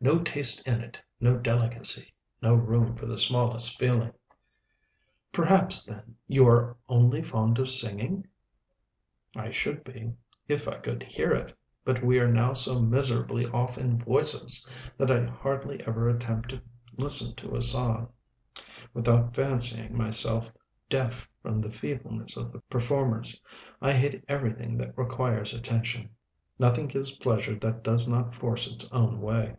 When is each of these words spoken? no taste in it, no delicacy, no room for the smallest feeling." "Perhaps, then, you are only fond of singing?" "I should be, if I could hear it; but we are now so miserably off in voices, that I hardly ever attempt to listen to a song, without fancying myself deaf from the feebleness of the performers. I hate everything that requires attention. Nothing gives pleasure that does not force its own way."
no 0.00 0.18
taste 0.18 0.68
in 0.68 0.82
it, 0.82 1.00
no 1.18 1.38
delicacy, 1.38 2.12
no 2.42 2.54
room 2.54 2.94
for 2.94 3.06
the 3.06 3.16
smallest 3.16 3.78
feeling." 3.78 4.12
"Perhaps, 5.32 5.86
then, 5.86 6.14
you 6.26 6.46
are 6.46 6.76
only 6.90 7.22
fond 7.22 7.58
of 7.58 7.70
singing?" 7.70 8.26
"I 9.34 9.50
should 9.50 9.82
be, 9.82 10.12
if 10.46 10.68
I 10.68 10.76
could 10.76 11.04
hear 11.04 11.30
it; 11.32 11.56
but 11.86 12.04
we 12.04 12.18
are 12.18 12.30
now 12.30 12.52
so 12.52 12.82
miserably 12.82 13.46
off 13.46 13.78
in 13.78 13.98
voices, 13.98 14.68
that 14.98 15.10
I 15.10 15.24
hardly 15.24 15.80
ever 15.86 16.10
attempt 16.10 16.50
to 16.50 16.60
listen 16.98 17.34
to 17.36 17.56
a 17.56 17.62
song, 17.62 18.08
without 18.92 19.34
fancying 19.34 19.96
myself 19.96 20.50
deaf 20.90 21.26
from 21.40 21.62
the 21.62 21.72
feebleness 21.72 22.36
of 22.36 22.52
the 22.52 22.60
performers. 22.68 23.40
I 23.80 23.94
hate 23.94 24.22
everything 24.28 24.76
that 24.76 24.98
requires 24.98 25.54
attention. 25.54 26.10
Nothing 26.58 26.88
gives 26.88 27.16
pleasure 27.16 27.54
that 27.54 27.82
does 27.82 28.06
not 28.06 28.34
force 28.34 28.70
its 28.70 28.92
own 28.92 29.22
way." 29.22 29.56